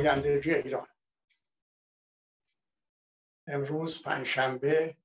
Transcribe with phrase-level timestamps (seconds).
[0.00, 0.86] برنامه آیندگی ایران.
[3.46, 4.96] امروز پنجشنبه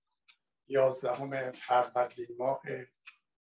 [0.67, 2.61] یازدهم فروردین ماه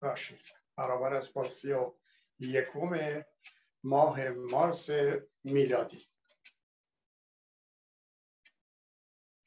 [0.00, 0.40] باشید.
[0.76, 1.94] برابر است با سی و
[2.38, 3.24] یکم
[3.84, 4.90] ماه مارس
[5.44, 6.08] میلادی.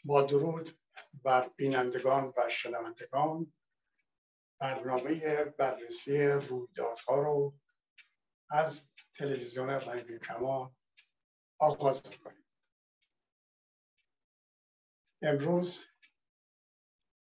[0.03, 0.79] با درود
[1.23, 3.53] بر بینندگان و شنوندگان
[4.59, 7.59] برنامه بررسی رویدادها رو
[8.49, 10.75] از تلویزیون رنگین کمان
[11.59, 12.45] آغاز می‌کنیم.
[15.21, 15.85] امروز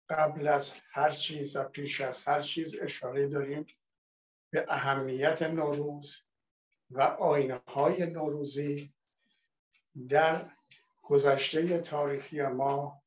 [0.09, 3.65] قبل از هر چیز و پیش از هر چیز اشاره داریم
[4.49, 6.23] به اهمیت نوروز
[6.89, 8.93] و آینه های نوروزی
[10.09, 10.51] در
[11.01, 13.03] گذشته تاریخی ما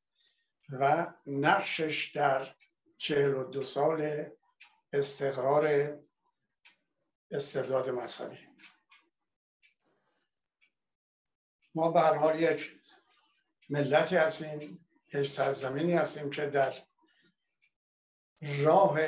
[0.71, 2.55] و نقشش در
[2.97, 4.29] چهل و دو سال
[4.93, 5.97] استقرار
[7.31, 8.47] استبداد مذهبی.
[11.75, 12.79] ما به حال یک
[13.69, 16.73] ملتی هستیم یک سرزمینی هستیم که در
[18.41, 18.99] راه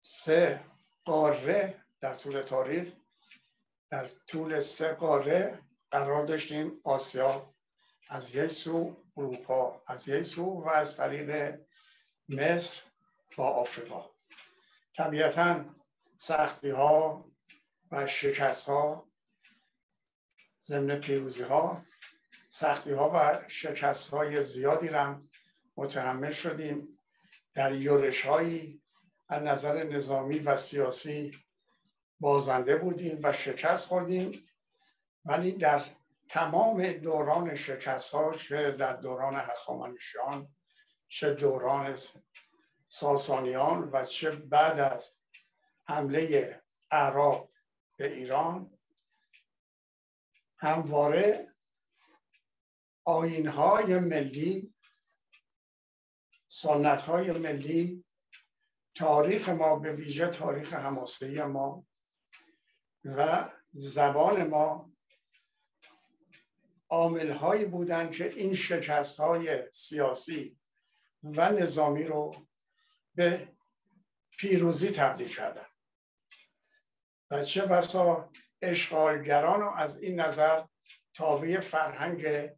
[0.00, 0.64] سه
[1.04, 2.92] قاره در طول تاریخ
[3.90, 6.80] در طول سه قاره قرار داشتیم.
[6.84, 7.54] آسیا
[8.08, 11.60] از یک سو اروپا از یک سو و از طریق
[12.28, 12.80] مصر
[13.36, 14.10] با آفریقا.
[14.96, 15.64] طبیعتا
[16.16, 17.24] سختی ها
[17.90, 19.08] و شکست ها
[20.62, 21.86] ضمن پیروزی ها
[22.48, 25.20] سختی ها و شکست های زیادی را
[25.76, 26.84] متحمل شدیم.
[27.54, 28.82] در یورش هایی
[29.28, 31.38] از نظر نظامی و سیاسی
[32.20, 34.48] بازنده بودیم و شکست خوردیم.
[35.24, 35.84] ولی در
[36.32, 40.54] تمام دوران شکست ها چه در دوران هخامنشیان
[41.08, 41.98] چه دوران
[42.88, 45.20] ساسانیان و چه بعد از
[45.84, 47.48] حمله عرب
[47.96, 48.78] به ایران
[50.56, 51.54] همواره
[53.04, 54.74] آین های ملی
[56.46, 58.04] سنت های ملی
[58.94, 61.86] تاریخ ما به ویژه تاریخ هماسهی ما
[63.04, 64.91] و زبان ما
[66.92, 70.58] عامل هایی بودند که این شکست های سیاسی
[71.22, 72.46] و نظامی رو
[73.14, 73.48] به
[74.38, 75.66] پیروزی تبدیل کردن
[77.30, 78.30] و چه بسا
[78.62, 80.64] اشغالگران رو از این نظر
[81.14, 82.50] تابع فرهنگ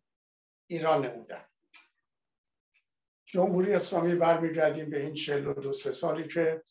[0.66, 1.44] ایران نمودن
[3.24, 6.62] جمهوری اسلامی برمیگردیم به این چهل و دو سه سالی که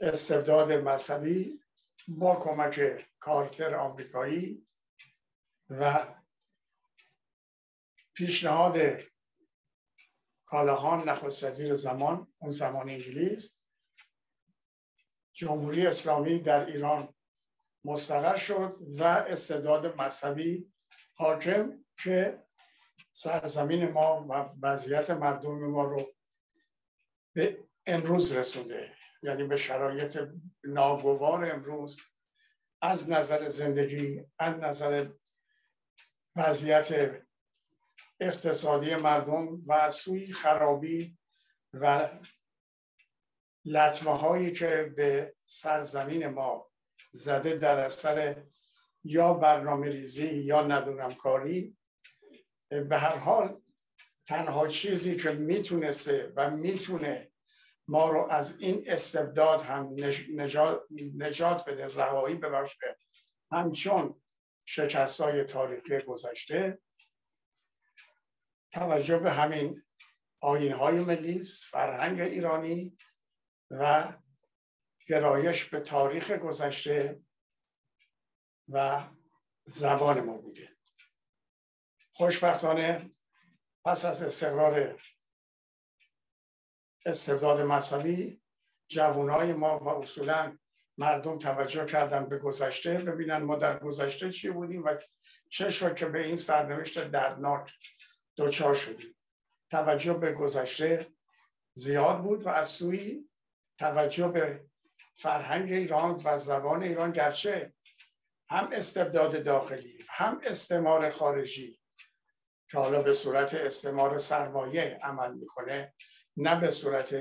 [0.00, 1.60] استبداد مذهبی
[2.08, 4.66] با کمک کارتر آمریکایی
[5.70, 6.17] و
[8.18, 8.78] پیشنهاد
[10.46, 13.60] کالاهان نخست وزیر زمان اون زمان انگلیس
[15.32, 17.14] جمهوری اسلامی در ایران
[17.84, 20.72] مستقر شد و استعداد مذهبی
[21.14, 22.42] حاکم که
[23.12, 24.32] سرزمین ما و
[24.66, 26.14] وضعیت مردم ما رو
[27.34, 28.92] به امروز رسونده
[29.22, 30.18] یعنی به شرایط
[30.64, 32.00] ناگوار امروز
[32.82, 35.08] از نظر زندگی از نظر
[36.36, 37.27] وضعیت
[38.20, 41.18] اقتصادی مردم و از سوی خرابی
[41.72, 42.08] و
[43.64, 46.70] لطمه هایی که به سرزمین ما
[47.12, 48.42] زده در اثر
[49.04, 51.76] یا برنامه ریزی یا ندونم کاری
[52.68, 53.62] به هر حال
[54.26, 57.32] تنها چیزی که می‌تونسته و می‌تونه
[57.88, 59.94] ما رو از این استبداد هم
[60.34, 60.82] نجات,
[61.16, 62.98] نجات بده رهایی ببخشه
[63.52, 64.22] همچون
[64.66, 66.78] شکست های تاریخی گذشته
[68.72, 69.82] توجه به همین
[70.40, 72.98] آین های ملی فرهنگ ایرانی
[73.70, 74.12] و
[75.06, 77.20] گرایش به تاریخ گذشته
[78.68, 79.04] و
[79.64, 80.76] زبان ما بوده.
[82.12, 83.10] خوشبختانه
[83.84, 85.02] پس از استقرار
[87.06, 88.42] استبداد مذهبی
[88.88, 90.58] جوانای ما و اصولا
[90.98, 94.96] مردم توجه کردن به گذشته ببینن ما در گذشته چی بودیم و
[95.48, 97.72] چه شد که به این سرنوشت دردناک
[98.38, 99.16] دچار شدیم.
[99.70, 101.06] توجه به گذشته
[101.74, 103.28] زیاد بود و از سوی
[103.78, 104.64] توجه به
[105.16, 107.74] فرهنگ ایران و زبان ایران گرچه
[108.50, 111.80] هم استبداد داخلی هم استعمار خارجی
[112.70, 115.94] که حالا به صورت استعمار سرمایه عمل می‌کنه
[116.36, 117.14] نه به صورت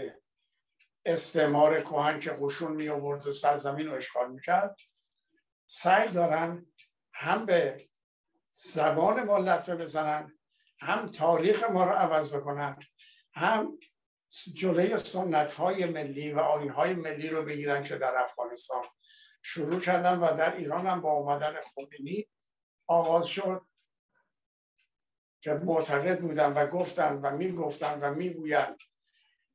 [1.05, 4.77] استعمار کهن که قشون می آورد و سرزمین رو اشغال می‌کرد
[5.65, 6.65] سعی دارن
[7.13, 7.89] هم به
[8.51, 10.36] زبان ما لطمه بزنن
[10.79, 12.79] هم تاریخ ما رو عوض بکنن
[13.33, 13.79] هم
[14.53, 18.83] جلوی سنت های ملی و آین های ملی رو بگیرن که در افغانستان
[19.41, 22.27] شروع کردن و در ایران هم با اومدن خمینی
[22.87, 23.67] آغاز شد
[25.41, 28.77] که معتقد بودن و گفتن و می‌گفتن و می‌گویند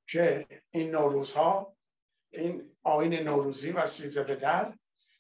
[0.07, 1.77] که این نوروزها
[2.31, 4.79] این آین نوروزی و سیزه به در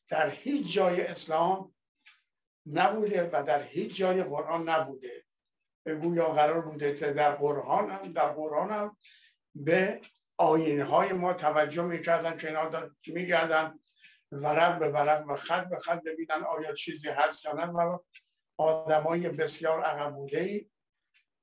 [0.08, 1.75] در هیچ جای اسلام
[2.66, 5.25] نبوده و در هیچ جای قرآن نبوده.
[5.87, 8.96] گویا قرار بوده که در قرآن هم در قرآن هم
[9.55, 10.00] به
[10.90, 13.79] های ما توجه می‌کردن که اینا میگردن
[14.32, 17.67] ورق به ورق و خط به خط ببینن آیا چیزی هست یا نه.
[17.67, 17.99] و
[18.56, 20.70] آدمای بسیار عقب بوده ای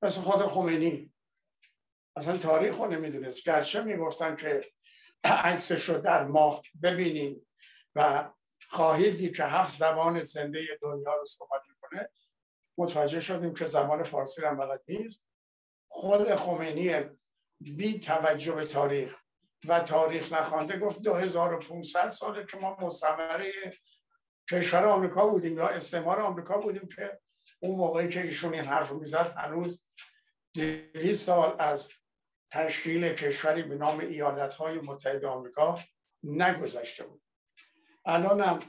[0.02, 1.14] مثل خود خمینی
[2.16, 3.44] اصلا تاریخ رو نمی‌دونست.
[3.44, 4.62] گرچه می‌گفتن که
[5.24, 7.48] عکسش رو در ماه ببینیم
[7.96, 8.30] و
[8.70, 12.10] خواهید دید که هفت زبان زنده دنیا رو صحبت می‌کنه.
[12.80, 15.26] متوجه شدیم که زبان فارسی هم بلد نیست.
[15.88, 17.02] خود خمینی
[17.60, 19.16] بی توجه به تاریخ
[19.68, 23.52] و تاریخ نخوانده گفت 2500 ساله که ما مستمره
[24.52, 27.20] کشور آمریکا بودیم یا استعمار آمریکا بودیم که
[27.60, 29.86] اون موقعی که ایشون این حرف می‌زد هنوز
[30.54, 31.92] 200 سال از
[32.52, 35.80] تشکیل کشوری به نام ایالت های متحد آمریکا
[36.24, 37.22] نگذشته بود.
[38.06, 38.60] الانم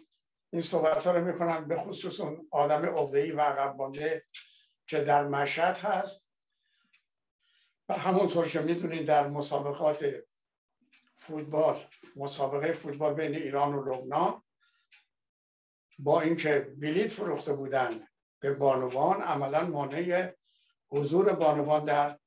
[0.50, 3.92] این صحبت ها رو می‌کنم به خصوص اون آدم عقده‌ای و عقب
[4.86, 6.30] که در مشهد هست.
[7.88, 10.04] و همونطور که می‌دونید در مسابقات
[11.16, 11.84] فوتبال
[12.16, 14.42] مسابقه فوتبال بین ایران و لبنان
[15.98, 18.06] با اینکه بلیت فروخته بودن
[18.40, 20.32] به بانوان عملا مانع
[20.88, 22.18] حضور بانوان در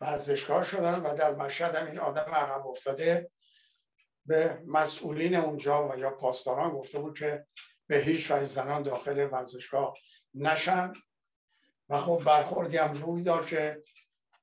[0.00, 3.28] ورزشگاه شدن و در مشهد هم این آدم عقب افتاده.
[4.26, 7.46] به مسئولین اونجا و یا پاسداران گفته بود که
[7.86, 9.94] به هیچ وجه زنان داخل ورزشگاه
[10.34, 10.92] نشن.
[11.88, 13.82] و خب برخوردی هم روی دار که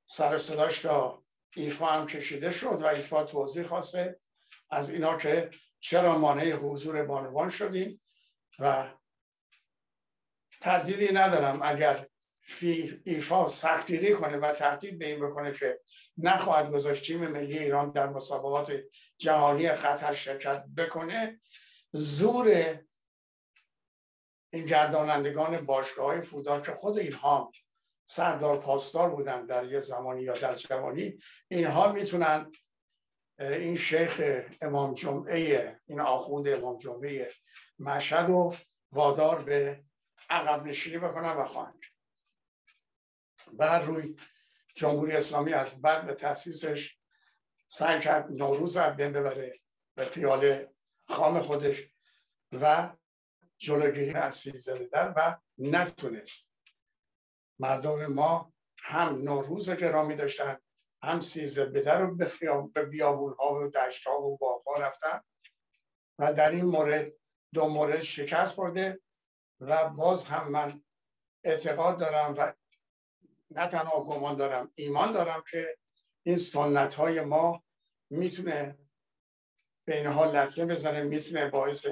[0.04, 1.22] سر صداش تا
[1.56, 4.18] ایفا هم کشیده شد و ایفا توضیح خواسته
[4.70, 5.50] از اینا که
[5.80, 8.02] چرا مانع حضور بانوان شدیم.
[8.58, 8.90] و
[10.60, 12.06] تردیدی ندارم اگر
[13.04, 15.80] ایفا سختگیری کنه و تهدید به این بکنه که
[16.18, 18.72] نخواهد گذاشت تیم ملی ایران در مسابقات
[19.18, 21.40] جهانی قطر شرکت بکنه.
[21.92, 22.78] زور
[24.52, 27.52] این گردانندگان باشگاه های فوتبال که خود اینها
[28.04, 31.18] سردار پاسدار بودن در یه زمانی یا در جوانی
[31.48, 32.52] اینها می‌تونن
[33.38, 34.20] این شیخ
[34.62, 37.30] امام جمعه این آخوند امام جمعه
[37.78, 38.54] مشهد و
[38.92, 39.84] وادار به
[40.30, 41.79] عقب نشینی بکنن و خواهند.
[43.52, 44.16] بعد روی
[44.74, 46.98] جمهوری اسلامی از بعد به تاسیسش
[47.66, 49.60] سعی کرد نوروز رو بین ببره
[49.94, 50.66] به خیال
[51.08, 51.94] خام خودش
[52.52, 52.96] و
[53.58, 56.52] جلوگیری از سیزده در و نتونست.
[57.58, 60.58] مردم ما هم نوروز گرامی داشتن
[61.02, 62.16] هم سیزه بدر رو
[62.74, 65.20] به بیابون ها و دشت ها و باغ ها رفتن
[66.18, 67.12] و در این مورد
[67.54, 69.00] دو مورد شکست برده
[69.60, 70.82] و باز هم من
[71.44, 72.52] اعتقاد دارم و
[73.50, 75.78] نه تنها گمان دارم ایمان دارم که
[76.22, 77.64] این سنت های ما
[78.10, 78.78] می‌تونه
[79.84, 81.86] به اینها لطمه بزنه می‌تونه باعث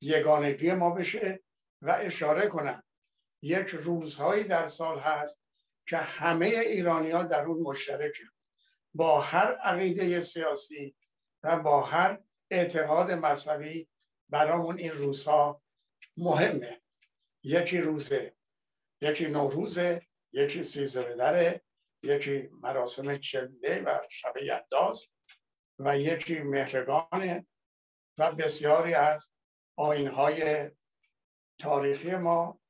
[0.00, 1.40] یگانگی ما بشه
[1.82, 2.82] و اشاره کنم
[3.42, 5.40] یک روزهایی در سال هست
[5.88, 8.24] که همه ایرانی ها در اون مشترکه.
[8.94, 10.96] با هر عقیده سیاسی
[11.42, 12.20] و با هر
[12.50, 13.88] اعتقاد مذهبی
[14.28, 15.62] برامون این روزها
[16.16, 16.82] مهمه.
[17.42, 18.36] یکی روزه
[19.00, 21.62] یکی نوروزه یکی سیزده دره
[22.02, 25.08] یکی مراسم چله و شب یداز
[25.78, 27.46] و یکی مهرگانه
[28.18, 29.32] و بسیاری از
[29.76, 30.70] آینهای
[31.58, 32.60] تاریخی ما.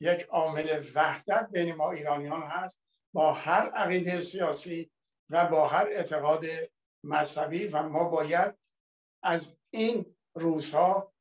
[0.00, 2.82] یک عامل وحدت بین ما ایرانیان هست
[3.12, 4.90] با هر عقیده سیاسی
[5.30, 6.44] و با هر اعتقاد
[7.04, 8.58] مذهبی و ما باید
[9.22, 11.14] از این روزها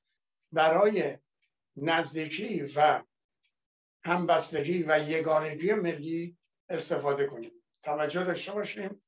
[0.52, 1.18] برای
[1.76, 3.04] نزدیکی و
[4.06, 6.38] همبستگی و یگانگی ملی
[6.70, 7.52] استفاده کنیم.
[7.82, 9.00] توجه داشته باشیم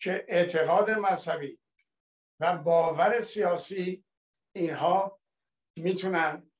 [0.00, 1.60] که اعتقاد مذهبی
[2.40, 4.04] و باور سیاسی
[4.56, 5.20] اینها
[5.76, 6.50] می‌تونن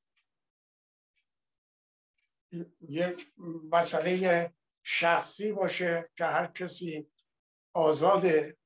[2.81, 3.33] یک
[3.73, 4.53] مسئله
[4.83, 7.11] شخصی باشه که هر کسی
[7.75, 8.57] آزاده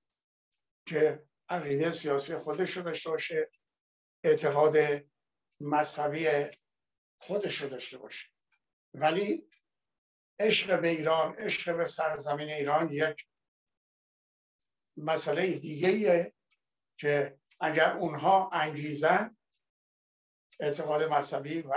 [0.86, 3.50] که عقیده سیاسی خودش رو داشته باشه
[4.24, 4.76] اعتقاد
[5.60, 6.28] مذهبی
[7.16, 8.26] خودش رو داشته باشه.
[9.00, 9.50] ولی
[10.38, 13.26] عشق به ایران عشق به سرزمین ایران یک
[14.96, 16.34] مسئله دیگه
[17.00, 19.36] که اگر اونها انگیزن
[20.60, 21.74] اعتقاد مذهبی و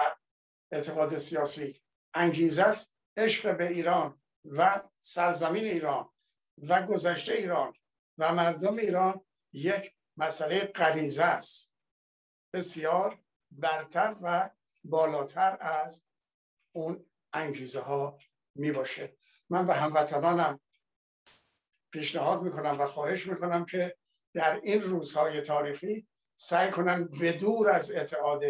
[0.71, 1.81] اعتقاد سیاسی
[2.13, 6.13] انگیزه است عشق به ایران و سرزمین ایران
[6.57, 7.73] و گذشته ایران
[8.17, 11.73] و مردم ایران یک مسئله غریزه است.
[12.53, 13.19] بسیار
[13.51, 14.49] برتر و
[14.83, 16.03] بالاتر از
[16.75, 18.17] اون انگیزه ها
[18.55, 19.17] می باشه
[19.50, 20.59] من به هموطنانم
[21.91, 23.97] پیشنهاد می‌کنم و خواهش می‌کنم که
[24.33, 28.43] در این روزهای تاریخی سعی کنن بدور از اعتقاد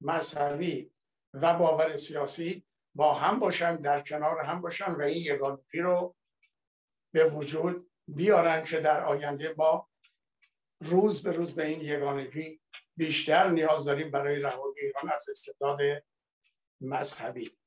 [0.00, 0.92] مذهبی
[1.34, 2.64] و باور سیاسی
[2.94, 6.16] با هم باشن در کنار هم باشن و این یگانگی رو
[7.12, 9.88] به وجود بیارن که در آینده ما
[10.80, 12.60] روز به روز به این یگانگی
[12.96, 15.78] بیشتر نیاز داریم برای رهایی ایران از استبداد
[16.80, 17.59] مذهبی.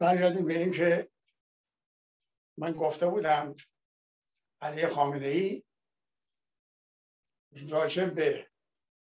[0.00, 1.10] برگردیم به این که
[2.58, 3.56] من گفته بودم
[4.60, 5.64] علی خامنه ای
[7.68, 8.50] راجع به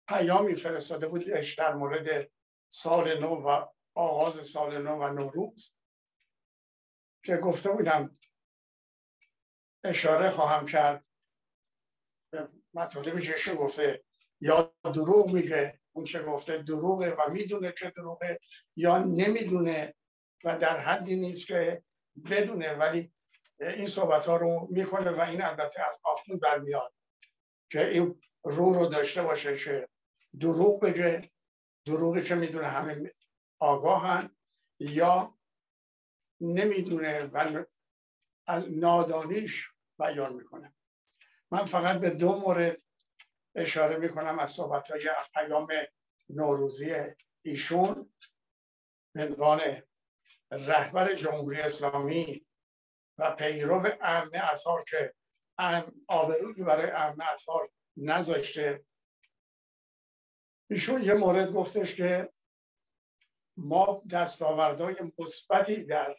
[0.07, 2.31] پیامی فرستاده بودش در مورد
[2.69, 5.75] سال نو و آغاز سال نو و نوروز
[7.23, 8.17] که گفته بودم
[9.83, 11.07] اشاره خواهم کرد
[12.31, 14.03] به مطالبی که گفته.
[14.41, 18.39] یا دروغ میگه اون چه گفته دروغه و می‌دونه که دروغه
[18.75, 19.96] یا نمی‌دونه
[20.47, 21.83] و در حدی نیست که
[22.29, 23.13] بدونه ولی
[23.59, 26.93] این صحبت ها رو می‌کنه و این البته از آخون برمیاد
[27.71, 29.89] که این رو رو داشته باشه که
[30.39, 31.31] دروغ بگه
[31.85, 33.11] دروغی که می‌دونه همه
[33.59, 34.35] آگاهن
[34.79, 35.37] یا
[36.41, 37.63] نمی‌دونه و
[38.69, 39.67] نادانیش
[39.99, 40.73] بیان می‌کنه.
[41.51, 42.81] من فقط به دو مورد
[43.55, 45.67] اشاره می‌کنم از صحبت های پیام
[46.29, 46.95] نوروزی
[47.41, 48.13] ایشون.
[49.15, 49.61] عنوان
[50.51, 52.45] رهبر جمهوری اسلامی
[53.17, 55.13] و پیرو امن اطهار که
[56.07, 58.85] آبروی برای امن اطهار نذاشته.
[60.69, 62.33] ایشون یه مورد گفتش که
[63.57, 66.15] ما دستاوردهای مثبتی در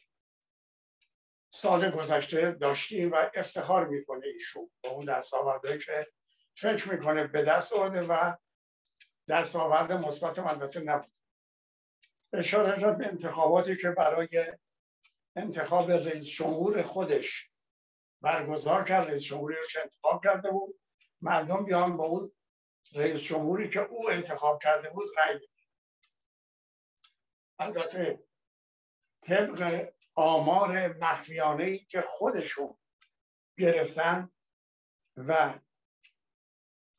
[1.51, 6.07] سال گذشته داشتیم و افتخار می‌کنه ایشون با اون دستاوردهایی که
[6.57, 8.37] فکر می‌کنه به دست آورده و
[9.29, 11.18] دستاورد مثبت البته نبود.
[12.33, 14.53] اشاره به انتخاباتی که برای
[15.37, 17.51] انتخاب رئیس جمهور خودش
[18.21, 20.81] برگزار کرد رئیس جمهوری رو انتخاب کرده بود.
[21.21, 22.33] مردم بیان با اون
[22.95, 25.41] رئیس جمهوری که او انتخاب کرده بود رأی
[27.59, 28.25] البته
[29.21, 32.79] طبق آمار مخفیانه ای که خودشون
[33.59, 34.31] گرفتن
[35.17, 35.59] و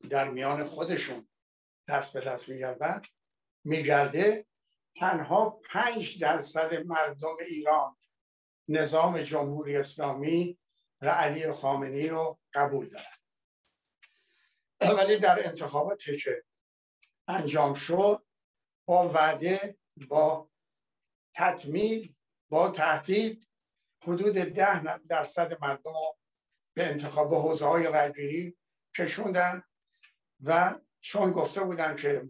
[0.10, 1.28] در میان خودشون
[1.88, 3.02] دست به دست میگردن
[3.64, 4.46] میگرده
[5.00, 7.98] تنها پنج درصد مردم ایران
[8.68, 10.58] نظام جمهوری اسلامی
[11.02, 13.20] و علی خامنی رو قبول دارن.
[14.98, 16.44] ولی در انتخاباتی که
[17.28, 18.24] انجام شد
[18.86, 19.78] با وعده
[20.08, 20.50] با
[21.34, 22.16] تطمیل
[22.50, 23.48] با تهدید
[24.04, 26.18] حدود ده درصد مردم رو
[26.74, 28.58] به انتخاب حوزه های رایگیری
[28.98, 29.64] کشوندن
[30.44, 32.30] و چون گفته بودن که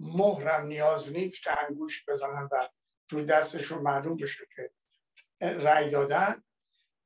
[0.00, 2.68] مهرم نیاز نیست که انگوش بزنن و
[3.08, 4.70] تو دستشون معلوم بشه که
[5.40, 6.42] رأی دادن.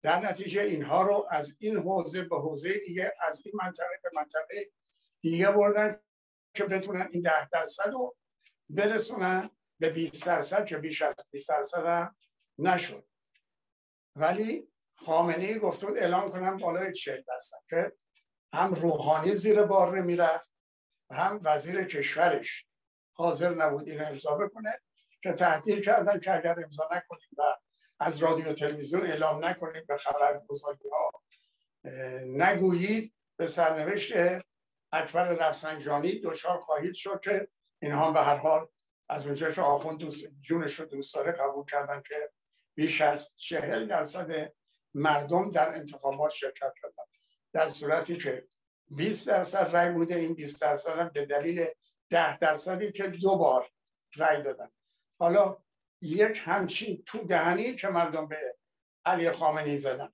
[0.03, 4.71] در نتیجه اینها رو از این حوزه به حوزه دیگه از این منطقه به منطقه
[5.21, 6.01] دیگه بردن
[6.55, 8.17] که بتونن این ده درصد رو
[8.69, 12.17] برسونن به 20 درصد که بیش از 20 درصد هم
[12.59, 13.09] نشد.
[14.17, 17.93] ولی خامنه ای گفت اعلام کنم بالای 40 درصد که
[18.53, 20.55] هم روحانی زیر بار می‌رفت
[21.11, 22.68] هم وزیر کشورش
[23.19, 24.81] حاضر نبود اینو امضا بکنه
[25.23, 27.43] که تهدید کردن که اگر امضا نکنیم و
[28.01, 31.23] از رادیو تلویزیون اعلام نکنیم به خبرگزاری ها
[32.25, 33.15] نگویید.
[33.39, 34.13] به سرنوشت
[34.93, 37.49] اکبر رفسنجانی دچار خواهید شد که
[37.79, 38.67] اینها به هر حال
[39.09, 42.31] از اونجا که آخوند دوست جونش رو دوست داره قبول کردن که
[42.75, 44.53] بیش از چهل درصد
[44.95, 47.05] مردم در انتخابات شرکت کردن.
[47.53, 48.47] در صورتی که
[48.97, 51.67] 20 درصد رای بوده این 20 درصد هم به دلیل
[52.11, 53.71] 10 درصدی که دو بار
[54.17, 54.71] رای دادن.
[55.21, 55.57] حالا
[56.03, 58.59] یک همچین تو دهنی که مردم به
[59.05, 60.11] علی خامنی زدن.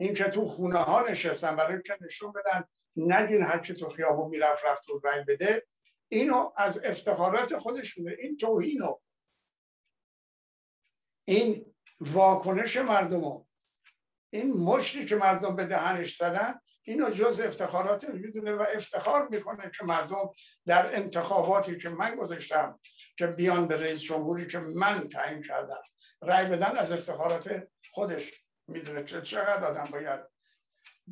[0.00, 2.64] این که تو خونه ها نشستن برای که نشون بدن
[2.96, 5.66] نگین هر که تو خیابون می‌رفت رفت و رای بده
[6.08, 8.98] اینو از افتخارات خودش بوده این توهینو
[11.28, 13.46] این واکنش مردمو
[14.32, 16.60] این مشتی که مردم به دهنش زدن
[16.90, 20.30] اینو جز افتخارات می‌دونه و افتخار می‌کنه که مردم
[20.66, 22.80] در انتخاباتی که من گذاشتم
[23.18, 25.82] که بیان به رئیس جمهوری که من تعیین کردم
[26.22, 29.04] رأی بدن از افتخارات خودش می‌دونه.
[29.04, 30.20] چقدر آدم باید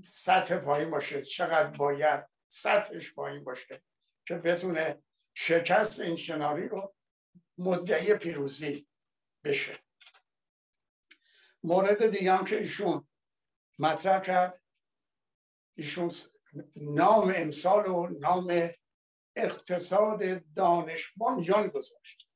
[0.04, 3.82] سطح پایین باشه چقدر باید سطحش پایین باشه
[4.26, 5.02] که بتونه
[5.34, 6.94] شکست این شناری رو
[7.58, 8.88] مدعی پیروزی
[9.44, 9.78] بشه.
[11.64, 13.08] مورد دیگه هم که ایشون
[13.78, 14.60] مطرح کرد
[15.78, 16.12] ایشون
[16.76, 18.70] نام امسال و نام
[19.36, 22.28] اقتصاد دانش بنیان گذاشت.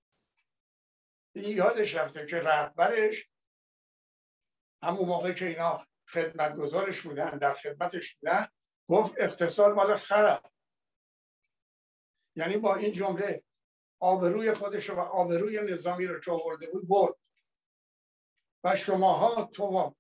[1.35, 3.31] یادش رفته که رهبرش
[4.83, 8.49] همون موقع که اینا خدمتگزارش بودن در خدمتش بودن
[8.89, 10.53] گفت اقتصاد مال خرد
[12.37, 13.45] یعنی با این جمله
[14.01, 17.15] آبروی خودش و آبروی نظامی رو که آورده بود برد.
[18.65, 19.95] و شماها تو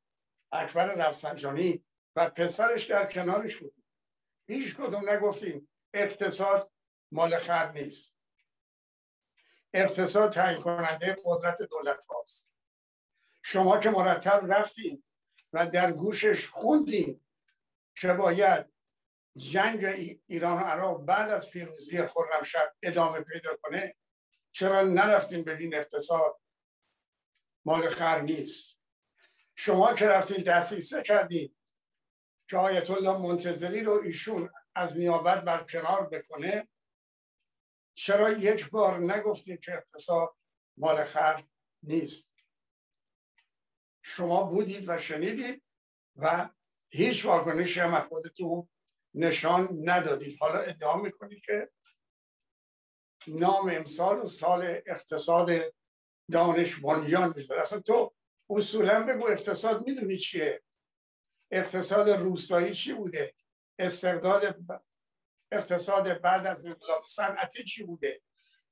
[0.52, 1.84] اکبر رفسنجانی
[2.16, 3.74] و پسرش در کنارش بود.
[4.46, 6.72] هیچ کدوم نگفتیم اقتصاد
[7.12, 8.16] مال خر نیست.
[9.72, 12.48] اقتصاد تعیین کننده قدرت دولت هاست.
[13.42, 15.04] شما که مرتب رفتیم
[15.52, 17.26] و در گوشش خوندیم
[17.96, 18.72] که باید
[19.36, 19.84] جنگ
[20.26, 23.94] ایران و عراق بعد از پیروزی خرمشهر ادامه پیدا کنه
[24.52, 26.40] چرا نرفتیم ببین اقتصاد
[27.64, 28.80] مال خر نیست؟
[29.54, 31.56] شما که رفتین دستیسه کردین
[32.52, 36.68] که آیت الله منتظری رو ایشون از نیابت برکنار بکنه
[37.94, 40.36] چرا یک بار نگفتیم که اقتصاد
[40.76, 41.44] مال خر
[41.82, 42.32] نیست؟
[44.02, 45.62] شما بودید و شنیدید
[46.16, 46.48] و
[46.88, 48.68] هیچ واکنشی هم از خودتون
[49.14, 50.38] نشان ندادید.
[50.40, 51.70] حالا ادعا می‌کنید که
[53.26, 55.50] نام امسال و سال اقتصاد
[56.32, 57.60] دانش بنیان می‌ذاره.
[57.60, 58.14] اصلا تو
[58.50, 60.62] اصولا بگو اقتصاد می‌دونی چیه؟
[61.52, 63.34] اقتصاد روستایی چی بوده؟
[63.78, 64.56] استقداد
[65.52, 68.22] اقتصاد بعد از انقلاب صنعتی چی بوده؟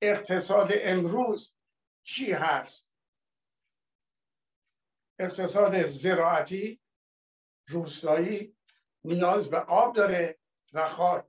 [0.02, 1.54] اقتصاد امروز
[2.02, 2.90] چی هست؟
[5.18, 6.80] اقتصاد زراعتی
[7.68, 8.56] روستایی
[9.04, 10.38] نیاز به آب داره
[10.73, 11.26] و خاک.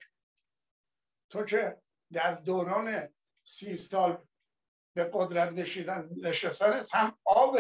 [1.30, 4.28] تو که در دوران سی سال
[4.96, 7.58] به قدرت نشیدن نشستن هم آب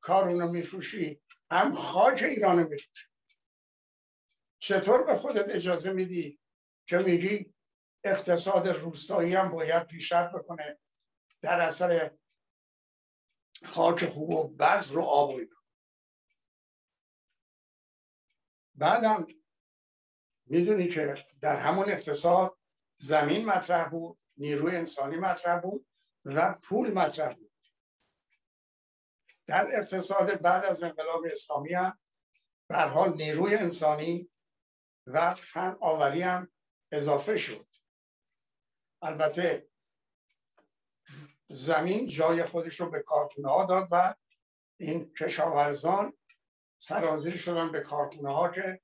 [0.00, 3.13] کارونو میفروشی هم خاک ایران میفروشی.
[4.64, 6.40] چطور به خودت اجازه میدی
[6.86, 7.54] که میگی
[8.04, 10.78] اقتصاد روستایی هم باید پیشرفت بکنه
[11.42, 12.16] در اثر
[13.64, 15.40] خاک خوب و بذر و آب و
[18.74, 19.26] بعدم
[20.46, 22.58] می‌دونی که در همون اقتصاد
[22.94, 25.86] زمین مطرح بود نیروی انسانی مطرح بود
[26.24, 27.52] و پول مطرح بود.
[29.46, 31.98] در اقتصاد بعد از انقلاب اسلامی هم
[32.70, 34.30] حال نیروی انسانی
[35.06, 36.52] و فن آوری هم
[36.92, 37.66] اضافه شد.
[39.02, 39.68] البته
[41.48, 44.14] زمین جای خودش رو به کارخونه ها داد و
[44.80, 46.12] این کشاورزان
[46.78, 48.80] سرازیر شدن به کارخونه ها که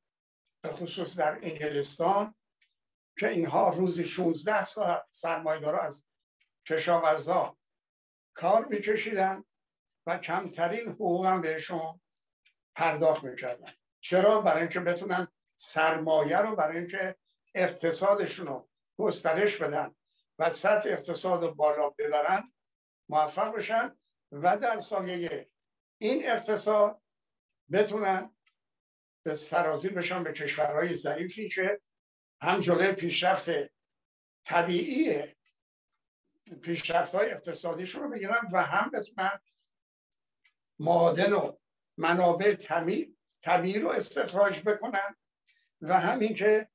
[0.63, 2.35] به خصوص در انگلستان
[3.19, 6.07] که اینها روزی 16 ساعت سرمایدار از
[6.67, 7.57] کشاورزا
[8.35, 9.45] کار میکشیدن
[10.07, 12.01] و کمترین حقوق هم بهشون
[12.75, 13.73] پرداخت می‌کردن.
[14.01, 15.29] چرا؟ برای اینکه بتونن
[15.63, 17.17] سرمایه رو برای اینکه
[17.55, 19.95] اقتصادشون رو گسترش بدن
[20.39, 22.53] و سطح اقتصاد رو بالا ببرن
[23.09, 23.97] موفق بشن
[24.33, 25.51] و در سایه
[25.99, 27.03] این اقتصاد
[27.73, 28.37] بتونن
[29.23, 31.81] به سرازیر بشن به کشورهای ضعیفی که
[32.43, 33.51] هم جلوی پیشرفت
[34.45, 35.35] طبیعی
[36.63, 39.41] پیشرفت های اقتصادیشون رو بگیرن و هم بتونن
[40.79, 41.57] معادن و
[41.97, 42.55] منابع
[43.43, 45.17] طبیعی رو استخراج بکنن
[45.81, 46.69] و همین که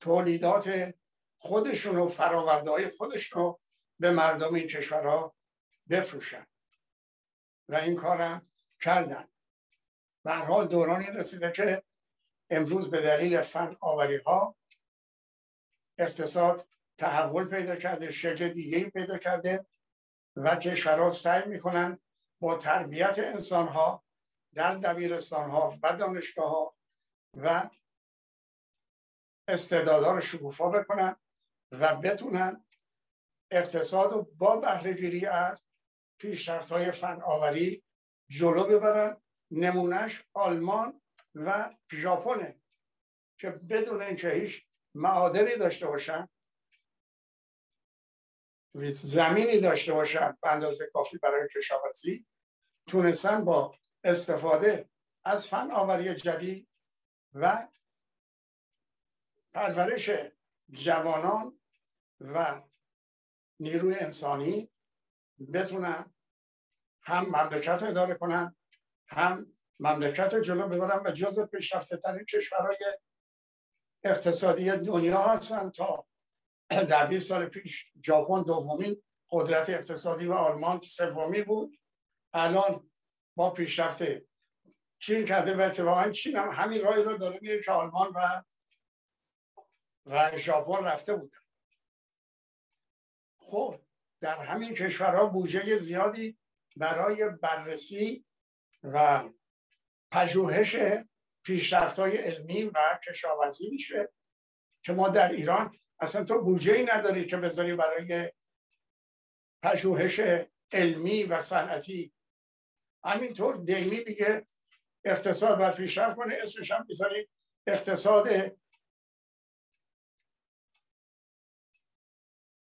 [0.00, 0.94] تولیدات
[1.38, 3.60] خودشون و فراورده های خودشون رو
[3.98, 5.34] به مردم این کشورها
[5.90, 6.46] بفروشن.
[7.68, 9.28] و این کارم کردن.
[10.24, 11.82] به حال دورانی رسیده که
[12.50, 14.56] امروز به دلیل فن آوری ها
[15.98, 19.66] اقتصاد تحول پیدا کرده شکل دیگه پیدا کرده
[20.36, 21.98] و کشورها سعی می‌کنن
[22.40, 24.04] با تربیت انسان ها
[24.54, 26.76] در دبیرستان ها و دانشگاه ها
[27.34, 27.70] و
[29.48, 31.16] استعدادها رو شکوفا بکنن
[31.72, 32.64] و بتونن
[33.50, 35.64] اقتصاد رو با بهرهگیری از
[36.20, 37.84] پیشرفت های فن آوری
[38.30, 41.02] جلو ببرن نمونهش آلمان
[41.34, 42.60] و ژاپنه
[43.38, 46.28] که بدون اینکه هیچ معادنی داشته باشن
[48.90, 52.26] زمینی داشته باشن به اندازه کافی برای کشاورزی
[52.88, 54.88] تونستن با استفاده
[55.24, 56.68] از فن آوری جدید
[57.34, 57.68] و
[59.56, 60.10] پرورش
[60.70, 61.60] جوانان
[62.20, 62.62] و
[63.60, 64.70] نیروی انسانی
[65.52, 66.14] بتونن
[67.02, 68.56] هم مملکت اداره کنن
[69.06, 72.76] هم مملکت جلو ببرن و جز پیشرفته ترین کشورهای
[74.04, 76.06] اقتصادی دنیا هستن تا
[76.70, 81.78] در 20 سال پیش ژاپن دومین قدرت اقتصادی و آلمان سومی بود.
[82.32, 82.90] الان
[83.36, 84.04] با پیشرفت
[84.98, 88.42] چین کرده و اتفاقا چین هم همین رای رو داره میره که آلمان و
[90.06, 91.38] و ژاپن رفته بودن.
[93.38, 93.80] خب
[94.20, 96.38] در همین کشورها بودجه زیادی
[96.76, 98.26] برای بررسی
[98.82, 99.22] و
[100.12, 100.76] پژوهش
[101.44, 104.12] پیشرفت های علمی و کشاورزی میشه
[104.82, 108.32] که ما در ایران اصلا تو بودجه ای نداری که بذاری برای
[109.62, 110.20] پژوهش
[110.72, 112.12] علمی و صنعتی.
[113.04, 114.46] همینطور دیمی میگه
[115.04, 117.28] اقتصاد باید پیشرفت کنه اسمش هم بذاری
[117.66, 118.56] اقتصاد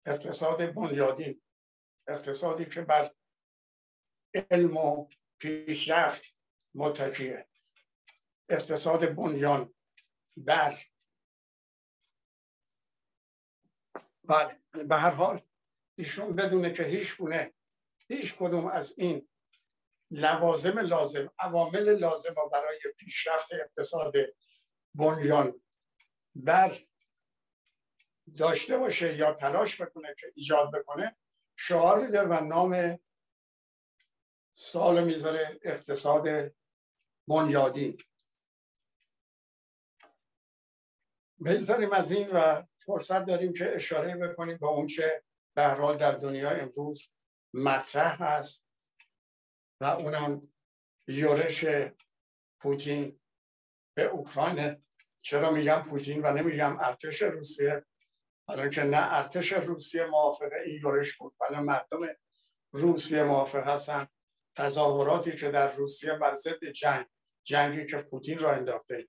[0.06, 1.42] اقتصاد بنیادین
[2.08, 3.16] اقتصادی که بر
[4.52, 6.36] علم و پیشرفت
[6.76, 7.48] متکیه.
[8.50, 9.74] اقتصاد بنیان
[10.38, 10.80] بر
[14.24, 15.42] بله به هر حال
[15.98, 17.54] ایشون بدونه که هیچ گونه
[18.08, 19.30] هیچ کدوم از این
[20.12, 24.14] لوازم لازم عوامل لازم برای پیشرفت اقتصاد
[24.96, 25.62] بنیان
[26.36, 26.88] بر
[28.38, 31.18] داشته باشه یا تلاش بکنه که ایجاد بکنه
[31.56, 33.00] شعار میده و نام
[34.54, 36.56] سال می‌ذاره اقتصاد
[37.28, 37.98] بنیادین.
[41.46, 45.24] بگذاریم از این و فرصت داریم که اشاره بکنیم به اونچه
[45.56, 47.12] به حال در دنیا امروز
[47.54, 48.66] مطرح هست
[49.82, 50.42] و اونم
[51.08, 51.66] یورش
[52.60, 53.20] پوتین
[53.96, 54.84] به اوکراین
[55.22, 57.86] چرا میگم پوتین و نمیگم ارتش روسیه؟
[58.48, 61.36] برای که نه ارتش روسیه موافقه این یورش بود.
[61.40, 62.00] ولی مردم
[62.72, 64.08] روسیه موافق هستن.
[64.56, 67.06] تظاهراتی که در روسیه بر ضد جنگ
[67.44, 69.08] جنگی که پوتین را انداخته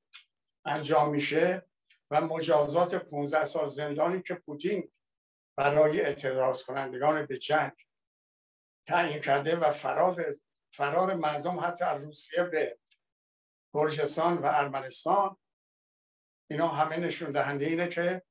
[0.64, 1.66] انجام میشه
[2.10, 4.92] و مجازات 15 سال زندانی که پوتین
[5.56, 7.72] برای اعتراض کنندگان به جنگ
[8.86, 10.34] تعیین کرده و فرار
[10.74, 12.78] فرار مردم حتی از روسیه به
[13.74, 15.36] گرجستان و ارمنستان
[16.50, 18.22] اینا همه نشون دهنده اینه که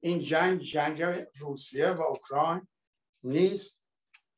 [0.00, 1.02] این جنگ جنگ
[1.38, 2.68] روسیه و اوکراین
[3.22, 3.82] نیست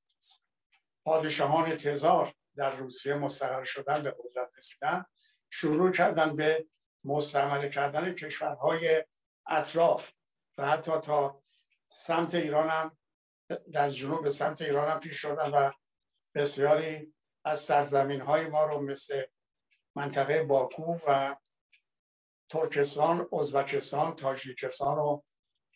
[1.05, 5.05] پادشاهان تزار در روسیه مستقر شدن به قدرت رسیدن
[5.51, 6.67] شروع کردن به
[7.05, 9.05] مستعمره کردن کشورهای
[9.47, 10.13] اطراف
[10.59, 11.43] و حتی تا
[11.87, 12.99] سمت ایران هم
[13.73, 15.71] در جنوب سمت ایران هم پیش شدن و
[16.35, 17.15] بسیاری
[17.45, 19.23] از سرزمین های ما رو مثل
[19.97, 21.37] منطقه باکو و
[22.49, 25.25] ترکستان، ازبکستان، تاجیکستان رو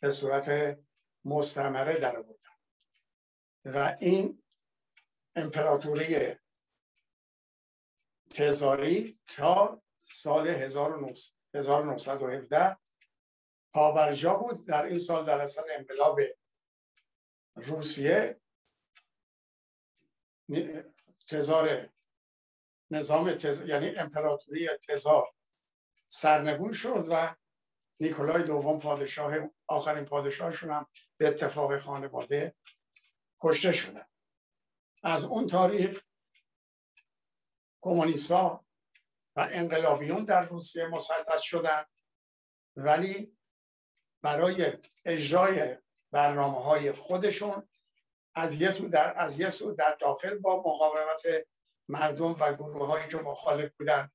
[0.01, 0.79] به صورت
[1.25, 2.38] مستمره در بودن
[3.64, 4.43] و این
[5.38, 6.37] امپراتوری
[8.31, 12.77] تزاری تا سال 1917
[13.72, 14.66] پابرجا بود.
[14.66, 16.20] در این سال در اثر انقلاب
[17.55, 18.40] روسیه
[21.29, 21.88] تزار
[22.90, 23.61] نظام تز...
[23.61, 25.35] یعنی امپراتوری تزار
[26.09, 27.37] سرنگون شد و
[28.01, 29.35] نیکولای دوم پادشاه
[29.66, 32.55] آخرین پادشاهشون هم به اتفاق خانواده
[33.40, 34.07] کشته شدن.
[35.03, 36.03] از اون تاریخ
[37.81, 38.65] کمونیستا
[39.37, 41.85] و انقلابیون در روسیه مسلط شدن.
[42.77, 43.39] ولی
[44.23, 44.73] برای
[45.05, 45.77] اجرای
[46.11, 47.69] برنامه های خودشون
[48.35, 51.47] از یه در از یه سو در داخل با مقاومت
[51.89, 54.11] مردم و گروه هایی که مخالف بودن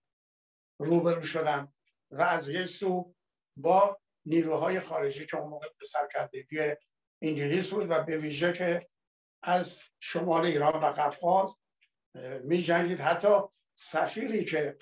[0.80, 1.74] روبرو شدن
[2.12, 3.16] و از یک سو
[3.58, 6.76] با نیروهای خارجی که اون موقع به سرکردگی
[7.22, 8.88] انگلیس بود و به ویژه که
[9.44, 11.60] از شمال ایران و قفقاز
[12.44, 13.38] می جنگید حتی
[13.76, 14.78] سفیری که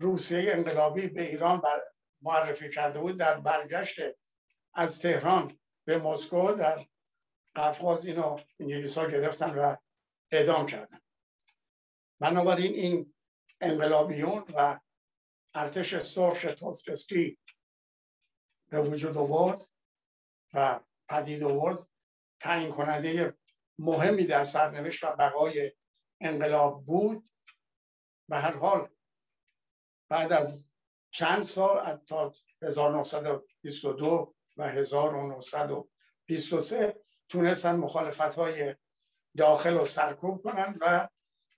[0.00, 1.62] روسیه انقلابی به ایران
[2.22, 4.00] معرفی کرده بود در برگشت
[4.74, 6.86] از تهران به مسکو در
[7.56, 9.76] قفقاز اینو انگلیس ها گرفتن و
[10.30, 11.00] اعدام کردن.
[12.20, 13.14] بنابراین این
[13.60, 14.80] انقلابیون و
[15.54, 17.38] ارتش سرخ توسکسکی
[18.68, 19.66] به وجود آورد
[20.54, 21.78] و پدید آورد.
[22.40, 23.36] تعیین کننده
[23.80, 25.72] مهمی در سرنوشت و بقای
[26.20, 27.30] انقلاب بود.
[28.28, 28.88] به هر حال
[30.10, 30.66] بعد از
[31.10, 38.74] چند سال تا 1922 و 1923 تونستن مخالفت های
[39.36, 41.08] داخل رو سرکوب کنن و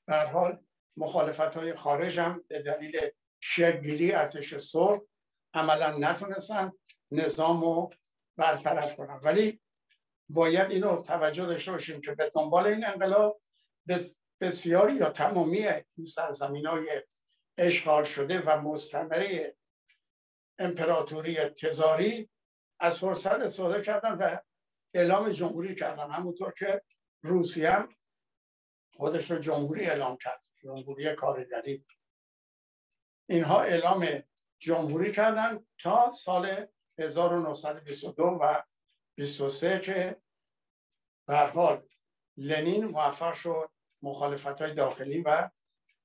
[0.07, 0.65] به حال
[0.97, 5.01] مخالفت های خارج هم به دلیل شگیری ارتش سرخ
[5.55, 6.73] عملا نتونستن
[7.11, 7.91] نظام رو
[8.37, 9.21] برطرف کنن.
[9.23, 9.61] ولی
[10.33, 13.41] باید اینو توجه داشته باشیم که به دنبال این انقلاب
[14.41, 17.03] بسیاری یا تمامی این سرزمین های
[17.59, 19.57] اشغال شده و مستمره
[20.59, 22.31] امپراتوری تزاری
[22.81, 24.37] از فرصت استفاده کردن و
[24.95, 26.11] اعلام جمهوری کردن.
[26.11, 26.83] همونطور که
[27.23, 27.95] روسیه هم
[28.95, 31.87] خودش رو جمهوری اعلام کرد جمهوری کارگری.
[33.29, 34.07] اینها اعلام
[34.59, 36.67] جمهوری کردن تا سال
[36.99, 38.63] 1922 و
[39.15, 40.23] 23 که
[41.27, 41.83] به
[42.37, 43.71] لنین موفق شد
[44.03, 45.51] مخالفت های داخلی و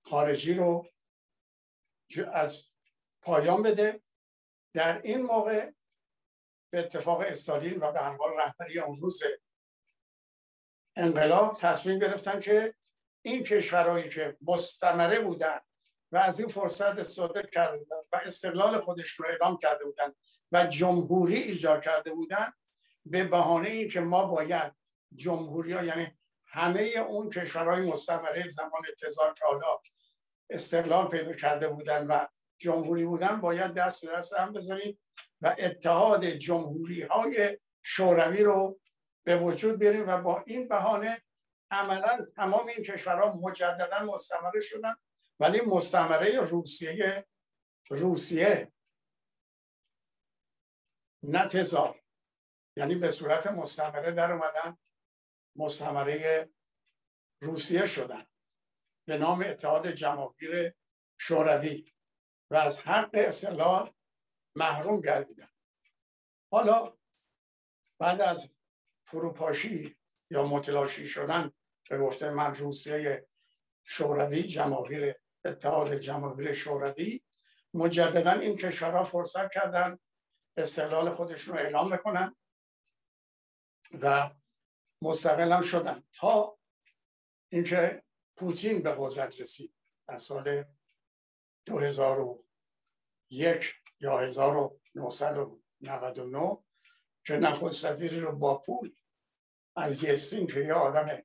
[0.04, 0.90] خارجی رو
[2.32, 2.64] از
[3.22, 4.02] پایان بده.
[4.74, 5.72] در این موقع
[6.70, 9.24] به اتفاق استالین و به حال رهبری اون روز
[10.96, 12.76] انقلاب تصمیم گرفتن که
[13.22, 15.60] این کشورهایی که مستمره بودن
[16.12, 20.14] و از این فرصت استفاده کرده بودن و استقلال خودش رو اعلام کرده بودن
[20.52, 22.54] و جمهوری ایجاد کرده بودن
[23.12, 24.74] به بهانه ای که ما باید
[25.16, 26.18] جمهوری ها یعنی
[26.48, 29.80] همه اون کشورهای مستمره زمان تزار که حالا
[30.50, 32.26] استقلال پیدا کرده بودن و
[32.58, 35.00] جمهوری بودن باید دست به دست هم بذاریم
[35.42, 38.80] و اتحاد جمهوری های شوروی رو
[39.24, 41.22] به وجود بیاریم و با این بهانه
[41.72, 44.96] عملا تمام این کشورها مجددا مستمره شدن.
[45.40, 47.28] ولی مستمره روسیه
[47.90, 48.72] روسیه.
[51.24, 52.02] نه تزار.
[52.78, 54.78] یعنی به صورت مستمره در اومدن
[55.56, 56.50] مستمره
[57.42, 58.26] روسیه شدن
[59.08, 60.74] به نام اتحاد جماهیر
[61.20, 61.94] شوروی
[62.52, 63.94] و از حق استقلال
[64.56, 65.48] محروم گردیدن.
[66.52, 66.98] حالا
[68.00, 68.50] بعد از
[69.08, 69.98] فروپاشی
[70.30, 71.52] یا متلاشی شدن
[71.90, 73.28] به گفته من روسیه
[73.84, 77.24] شوروی جماهیر اتحاد جماهیر شوروی
[77.74, 80.00] مجددا این کشورها فرصت کردن
[80.58, 82.36] استقلال خودشون رو اعلام بکنن.
[83.94, 84.30] و
[85.02, 86.58] مستقل هم شدن تا
[87.52, 88.04] اینکه
[88.38, 89.74] پوتین به قدرت رسید
[90.08, 90.64] از سال
[91.66, 96.58] 2001 یا 1999
[97.26, 98.96] که نخست وزیری رو با پول
[99.76, 101.22] از یستین که یه آدم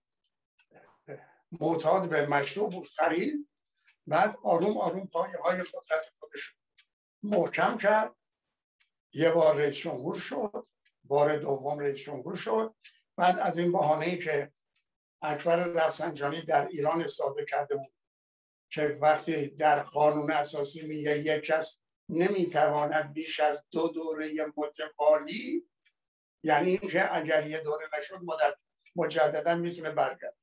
[1.61, 3.49] معتاد به مشروع بود خرید
[4.07, 6.57] بعد آروم آروم پایه های قدرت خودش
[7.23, 8.17] محکم کرد.
[9.13, 10.69] یه بار رئیس جمهور شد.
[11.05, 12.75] بار دوم رئیس جمهور شد.
[13.17, 14.53] بعد از این بحانه ای که
[15.23, 17.93] اکبر رفسنجانی در ایران استفاده کرده بود
[18.71, 25.69] که وقتی در قانون اساسی میگه یک کس نمی‌تواند بیش از دو دوره متوالی
[26.43, 28.55] یعنی اینکه اگر یه دوره نشد مدت
[28.97, 30.37] مجددا می‌تونه برگرد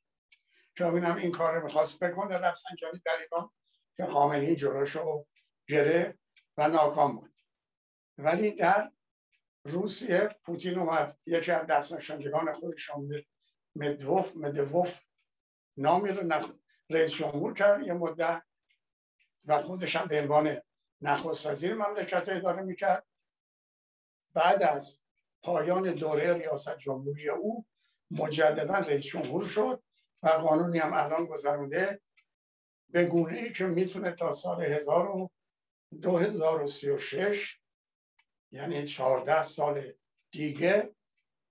[0.75, 3.51] که هم این کار می‌خواست بکنه رفسنجانی در ایران
[3.97, 5.27] که خامنه‌ای جلوشو
[5.67, 6.19] گره
[6.57, 7.33] و ناکام بود.
[8.17, 8.91] ولی در
[9.71, 12.89] روسیه پوتین اومد یکی از دست نشاندگان خودش
[13.75, 15.03] مدوف مدوف
[15.77, 16.51] نامی رو نخ...
[16.89, 18.43] رئیس جمهور کرد یه مدت
[19.45, 20.61] و خودش هم به عنوان
[21.01, 23.05] نخست وزیر مملکت اداره می‌کرد.
[24.33, 24.99] بعد از
[25.43, 27.65] پایان دوره ریاست جمهوری او
[28.11, 29.83] مجددا رئیس جمهور شد
[30.23, 32.01] و قانونی هم الان گذرونده.
[32.89, 34.79] به گونه ای که می‌تونه تا سال
[36.01, 37.59] 2036
[38.51, 39.93] یعنی 14 سال
[40.31, 40.95] دیگه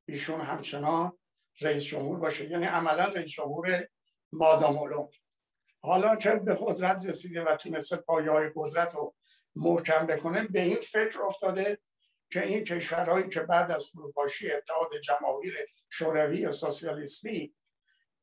[0.08, 1.18] ایشون همچنان
[1.60, 2.50] رئیس جمهور باشه.
[2.50, 3.88] یعنی عملا رئیس جمهور
[4.32, 5.10] مادامولو
[5.80, 9.14] حالا که به قدرت رسیده و تونسته پایه های قدرت رو
[9.56, 11.78] محکم بکنه به این فکر افتاده
[12.30, 15.54] که این کشورهایی که بعد از فروپاشی اتحاد جماهیر
[15.90, 17.54] شوروی و سوسیالیستی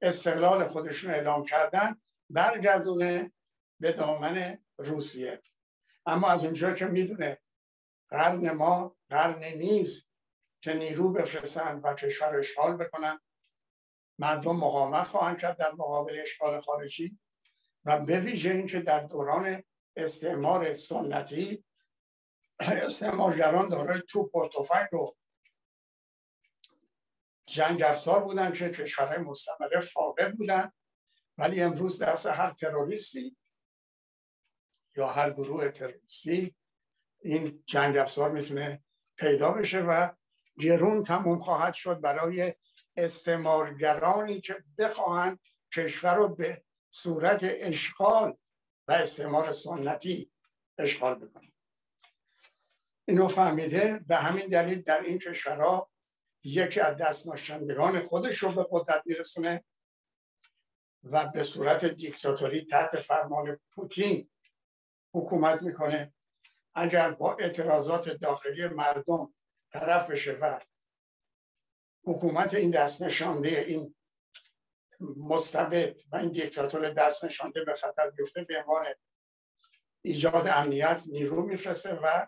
[0.01, 3.33] استقلال خودشون اعلام کردن برگردونه
[3.79, 5.41] به دامن روسیه.
[6.05, 7.41] اما از اونجا که می‌دونه
[8.09, 10.09] قرن ما قرن نیست
[10.61, 13.19] که نیرو بفرستن و کشور اشغال بکنن
[14.19, 17.19] مردم مقاومت خواهند کرد در مقابل اشغال خارجی
[17.85, 19.63] و به ویژه اینکه در دوران
[19.95, 21.65] استعمار سنتی
[22.59, 25.11] استعمارگران دارای توپ و تفنگ و
[27.45, 30.71] جنگ افزار بودن که کشورهای مستمره فاقد بودن
[31.37, 33.37] ولی امروز دست هر تروریستی
[34.95, 36.55] یا هر گروه تروریستی
[37.25, 38.83] این جنگ افزار می‌تونه
[39.17, 40.09] پیدا بشه و
[40.59, 42.53] گرون تموم خواهد شد برای
[42.97, 45.39] استعمارگرانی که بخواهند
[45.75, 48.37] کشور رو به صورت اشغال
[48.87, 50.31] و استعمار سنتی
[50.77, 51.51] اشغال بکنن
[53.07, 55.91] اینو فهمیده به همین دلیل در این کشورها
[56.43, 57.27] یکی از دست
[58.01, 59.63] خودش رو به قدرت میرسونه
[61.03, 64.29] و به صورت دیکتاتوری تحت فرمان پوتین
[65.13, 66.14] حکومت می‌کنه.
[66.75, 69.33] اگر با اعتراضات داخلی مردم
[69.71, 70.59] طرف بشه و
[72.03, 73.95] حکومت این دست نشانده این
[75.17, 78.85] مستبد و این دیکتاتور دست نشانده به خطر بیفته به عنوان
[80.01, 82.27] ایجاد امنیت نیرو میفرسته و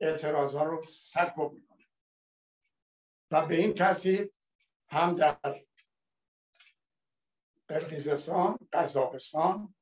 [0.00, 1.86] اعتراض ها رو سرکوب می‌کنه
[3.30, 4.32] و به این ترتیب
[4.88, 5.36] هم در
[7.68, 9.74] قرقیزستان قزاقستان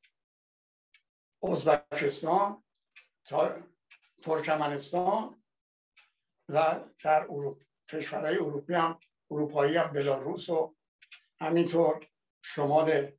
[1.42, 2.64] ازبکستان
[4.22, 5.42] ترکمنستان
[6.48, 10.76] و در اروپا کشورهای اروپی هم اروپایی هم بلاروس و
[11.40, 12.06] همینطور
[12.44, 13.12] شمال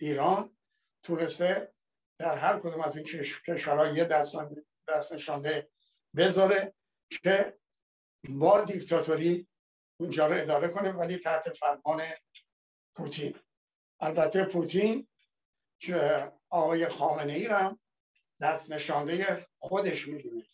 [0.00, 0.56] ایران
[1.02, 1.74] تونسته
[2.18, 3.06] در هر کدوم از این
[3.46, 5.70] کشورها یه دست نشانده
[6.16, 6.74] بذاره
[7.22, 7.58] که
[8.28, 9.48] با دیکتاتوری
[10.00, 12.02] اونجا رو اداره کنه ولی تحت فرمان
[12.94, 13.38] پوتین.
[14.00, 15.08] البته پوتین
[16.50, 17.80] آقای خامنه ای هم
[18.40, 20.46] دست نشانده خودش می‌دونه.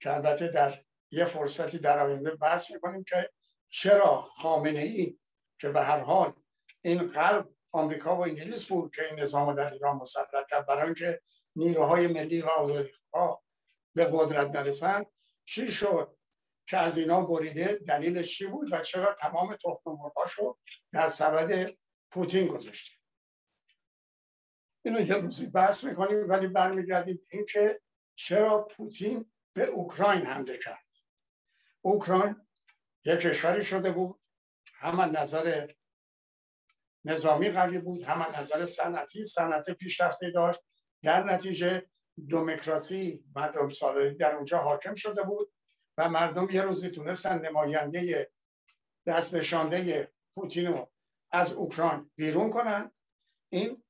[0.00, 3.30] که البته در یه فرصتی در آینده بحث می‌کنیم که
[3.68, 5.18] چرا خامنه ای
[5.60, 6.32] که به هر حال
[6.80, 11.20] این غرب آمریکا و انگلیس بود که این نظام در ایران مسلط کرد برای اینکه
[11.56, 12.90] نیروهای ملی و آزادی
[13.94, 15.04] به قدرت نرسن
[15.44, 16.18] چی شد؟
[16.66, 19.98] که از اینا بریده دلیلش چی بود و چرا تمام تخم
[20.38, 20.58] رو
[20.92, 21.70] در سبد
[22.10, 22.97] پوتین گذاشته؟
[24.84, 27.80] اینو یه روزی بحث می‌کنیم ولی برمیگردیم اینکه
[28.14, 30.86] چرا پوتین به اوکراین حمله کرد.
[31.80, 32.36] اوکراین
[33.04, 34.20] یک کشوری شده بود
[34.74, 35.70] هم نظر
[37.04, 40.60] نظامی قوی بود هم نظر صنعتی صنعت پیشرفته داشت.
[41.02, 41.90] در نتیجه
[42.30, 45.52] دموکراسی مردم سالاری در اونجا حاکم شده بود
[45.98, 48.30] و مردم یه روزی تونستن نماینده
[49.06, 50.86] دست نشانده پوتین
[51.30, 52.92] از اوکراین بیرون کنن.
[53.52, 53.84] این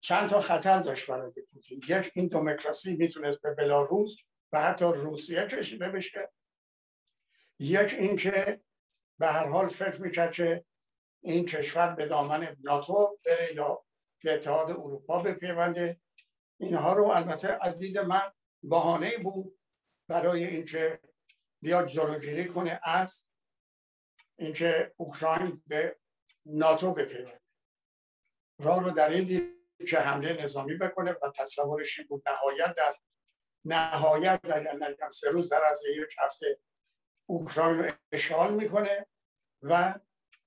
[0.00, 4.16] چند تا خطر داشت برای پوتین یک این دموکراسی می‌تونست به بلاروس
[4.52, 6.32] و حتی روسیه کشیده بشه.
[7.58, 8.62] یک اینکه
[9.18, 10.64] به هر حال فکر می‌کرد که
[11.20, 13.84] این کشور به دامن ناتو بره یا
[14.24, 16.00] به اتحاد اروپا بپیونده.
[16.60, 18.32] اینها رو البته از دید من
[18.62, 19.58] بهانه بود
[20.08, 21.00] برای اینکه
[21.62, 23.26] بیاد جلوگیری کنه از
[24.38, 25.98] اینکه اوکراین به
[26.46, 27.40] ناتو بپیونده.
[28.60, 32.94] راه رو در این دید که حمله نظامی بکنه و تصورش بود نهایت در
[33.64, 36.58] نهایت در سه روز در از یک هفته
[37.26, 39.06] اوکراین رو اشغال می‌کنه
[39.62, 39.94] و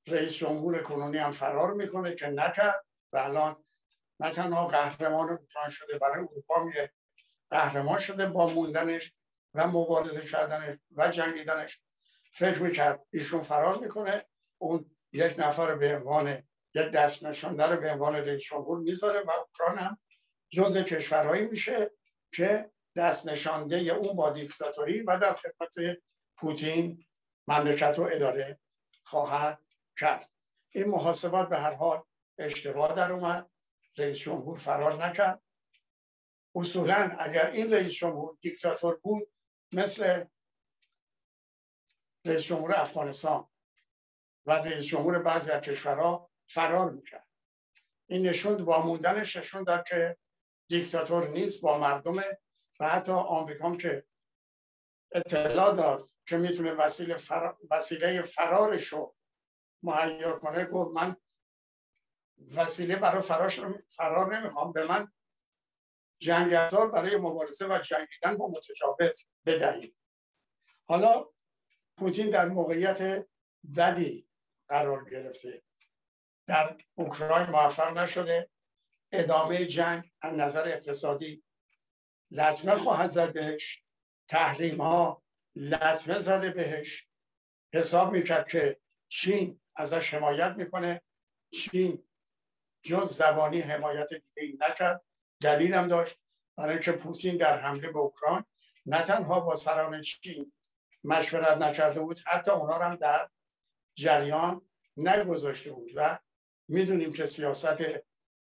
[0.07, 3.63] رئیس جمهور کنونی هم فرار می‌کنه که نکرد و الان
[4.19, 6.93] نه تنها قهرمان اوکراین شده برای اروپا میگه
[7.49, 9.13] قهرمان شده با موندنش
[9.53, 11.81] و مبارزه کردنش و جنگیدنش.
[12.33, 14.25] فکر می‌کرد ایشون فرار می‌کنه
[14.57, 16.43] اون یک نفر به عنوان
[16.75, 19.97] یک دست نشانده رو به عنوان رئیس جمهور می‌ذاره و اوکراین هم
[20.49, 21.91] جز کشورهایی میشه
[22.33, 25.97] که دست نشانده اون با دیکتاتوری و در خدمت
[26.37, 27.05] پوتین
[27.47, 28.59] مملکت رو اداره
[29.03, 29.61] خواهد
[29.99, 30.29] کرد.
[30.69, 32.03] این محاسبات به هر حال
[32.37, 33.49] اشتباه در اومد.
[33.97, 35.41] رئیس جمهور فرار نکرد.
[36.55, 39.31] اصولا اگر این رئیس جمهور دیکتاتور بود
[39.71, 40.25] مثل
[42.25, 43.47] رئیس جمهور افغانستان
[44.45, 47.27] و رئیس جمهور بعضی از کشورها فرار می‌کرد.
[48.09, 50.17] این نشون با موندنش نشون داد که
[50.69, 52.17] دیکتاتور نیست با مردم
[52.79, 54.05] و حتی آمریکا که
[55.11, 57.55] اطلاع داد که می‌تونه وسیله, فر...
[57.71, 59.15] وسیله فرارش رو
[59.83, 61.15] مهیا کنه گفت من
[62.55, 63.59] وسیله برای فراش
[63.89, 64.71] فرار نمی‌خوام.
[64.71, 65.11] به من
[66.21, 69.97] جنگزار برای مبارزه و جنگیدن با متجاوز بدهید.
[70.87, 71.29] حالا
[71.97, 73.27] پوتین در موقعیت
[73.77, 74.27] بدی
[74.67, 75.63] قرار گرفته.
[76.47, 78.49] در اوکراین موفق نشده.
[79.11, 81.43] ادامه جنگ از نظر اقتصادی
[82.31, 83.83] لطمه خواهد زد بهش.
[84.27, 85.23] تحریم ها
[85.55, 87.07] لطمه زده بهش.
[87.73, 91.01] حساب می‌کرد که چین ازش حمایت می‌کنه.
[91.53, 92.07] چین
[92.83, 95.03] جز زبانی حمایت دیگه نکرد.
[95.41, 96.21] دلیل هم داشت
[96.57, 98.43] برای اینکه پوتین در حمله به اوکراین
[98.85, 100.53] نه تنها با سران چین
[101.03, 103.29] مشورت نکرده بود حتی اونا هم در
[103.97, 106.19] جریان نگذاشته بود و
[106.67, 107.77] می‌دونیم که سیاست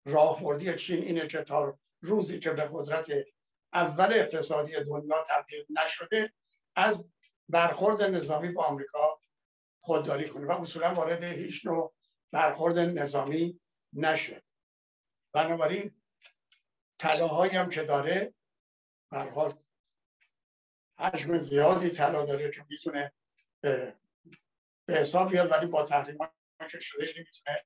[0.05, 3.11] راهبردی چین اینه که تا روزی که به قدرت
[3.73, 6.33] اول اقتصادی دنیا تبدیل نشده
[6.75, 7.05] از
[7.49, 9.21] برخورد نظامی با آمریکا
[9.81, 11.93] خودداری کنه و اصولا وارد هیچ نوع
[12.31, 13.59] برخورد نظامی
[13.93, 14.43] نشد
[15.33, 16.01] بنابراین
[16.99, 18.33] طلاهایی هم که داره
[19.11, 19.53] حال
[20.99, 23.13] حجم زیادی طلا داره که می‌تونه
[23.61, 23.95] به
[24.89, 26.17] حساب بیاد ولی با تحریم
[26.71, 27.65] که شده نمی‌تونه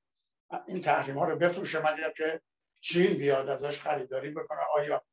[0.66, 2.42] این تحریم ها رو بفروشه مگر که
[2.80, 4.60] چین بیاد ازش خریداری بکنه.
[4.76, 5.04] آیا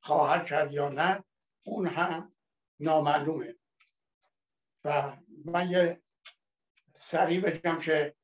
[0.00, 1.24] خواهد کرد یا نه؟
[1.62, 2.36] اون هم
[2.80, 3.54] نامعلومه.
[4.84, 6.02] و من یه
[6.94, 8.14] سریع بگم که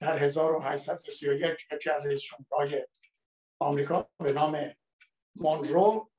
[0.00, 2.30] در 1831 یکی از رئیس
[3.58, 4.74] آمریکا به نام
[5.36, 6.10] مونرو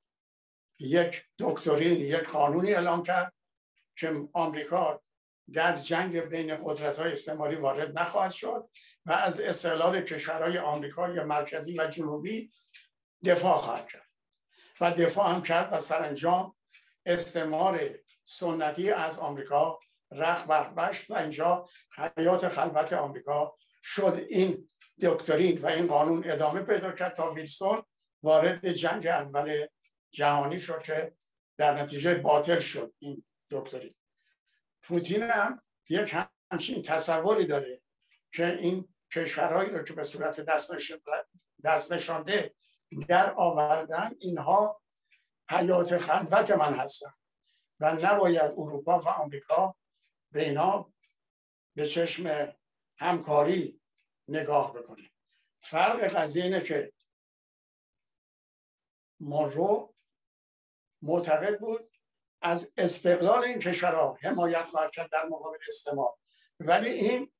[0.79, 3.33] یک دکترین یک قانونی اعلام کرد
[3.95, 5.03] که آمریکا
[5.53, 8.69] در جنگ بین قدرت های استعماری وارد نخواهد شد.
[9.05, 12.51] و از استقلال کشورهای آمریکای مرکزی و جنوبی
[13.25, 14.09] دفاع خواهد کرد.
[14.81, 16.55] و دفاع هم کرد و سرانجام
[17.05, 17.89] استعمار
[18.23, 19.79] سنتی از آمریکا
[20.11, 21.67] رخ بربشت و اینجا
[22.17, 24.25] حیات خلوت آمریکا شد.
[24.29, 24.67] این
[25.01, 27.83] دکترین و این قانون ادامه پیدا کرد تا ویلسون
[28.23, 29.67] وارد جنگ اول
[30.11, 31.15] جهانی شد که
[31.57, 32.93] در نتیجه باطل شد.
[32.99, 33.95] این دکترین.
[34.81, 36.15] پوتین هم یک
[36.51, 37.81] همچین تصوری داره
[38.33, 40.39] که این کشورهایی رو که به صورت
[41.63, 42.55] دست نشانده
[43.07, 44.81] در آوردن اینها
[45.49, 47.13] حیات خلوت من هستن
[47.79, 49.75] و نباید اروپا و آمریکا
[50.31, 50.93] به اینا
[51.75, 52.55] به چشم
[52.97, 53.81] همکاری
[54.27, 55.11] نگاه بکنیم.
[55.59, 56.93] فرق قضیه اینه که
[59.19, 59.95] مونرو
[61.01, 61.91] معتقد بود
[62.41, 66.17] از استقلال این کشورها حمایت خواهد کرد در مقابل استعمار.
[66.59, 67.31] ولی این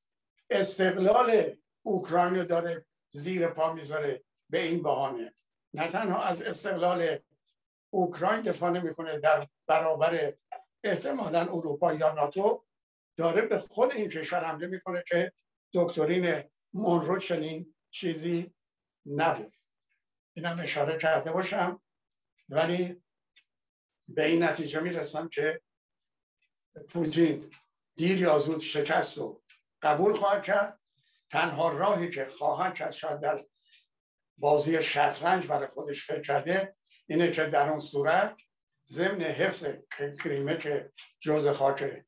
[0.50, 1.56] استقلال
[1.86, 5.34] اوکراین رو داره زیر پا می‌ذاره به این بهانه.
[5.74, 7.18] نه تنها از استقلال
[7.90, 10.34] اوکراین دفاع نمی‌کنه در برابر
[10.84, 12.64] احتمالا اروپا یا ناتو
[13.16, 15.32] داره به خود این کشور حمله می‌کنه که
[15.74, 18.54] دکترین مونرو چنین چیزی
[19.06, 19.52] نبود
[20.36, 21.82] اینم اشاره کرده باشم
[22.48, 23.02] ولی
[24.08, 25.60] به این نتیجه می‌رسم که
[26.88, 27.50] پوتین
[27.96, 29.42] دیر یا زود شکست و
[29.82, 30.80] قبول خواهد کرد.
[31.30, 33.44] تنها راهی که خواهد کرد شاید در
[34.38, 36.74] بازی شطرنج برای خودش فکر کرده
[37.06, 38.36] اینه که در اون صورت
[38.88, 39.66] ضمن حفظ
[40.24, 42.04] کریمه که جز خاک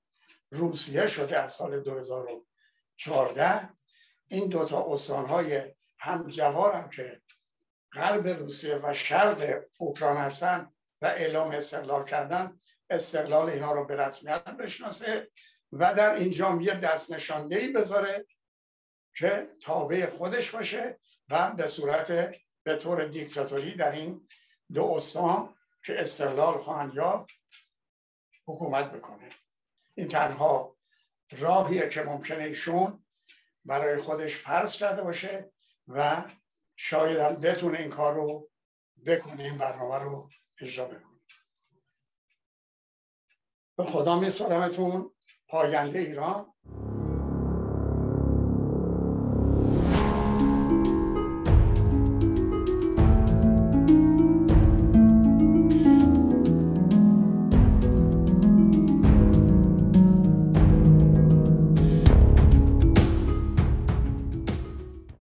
[0.51, 3.69] روسیه شده از سال 2014
[4.29, 4.83] این دوتا
[5.27, 7.23] های همجوار هم که
[7.93, 12.57] غرب روسیه و شرق اوکراین هستن و اعلام استقلال کردن
[12.91, 15.31] استقلال اینا رو به رسمیت بشناسه
[15.73, 18.27] و در اینجا یه دست نشانده بذاره
[19.19, 24.29] که تابع خودش باشه و به صورت به طور دیکتاتوری در این
[24.75, 25.55] دو استان
[25.85, 27.31] که استقلال خواهند یافت
[28.47, 29.29] حکومت بکنه.
[29.95, 30.77] این تنها
[31.31, 33.05] راهیه که ممکنه ایشون
[33.65, 35.53] برای خودش فرض کرده باشه
[35.89, 36.23] و
[36.77, 38.51] شاید هم بتونه این کار رو
[39.07, 41.21] بکنه این برنامه رو اجرا بکنه.
[43.77, 45.11] به خدا میسپارمتون
[45.49, 46.55] پاینده ایران.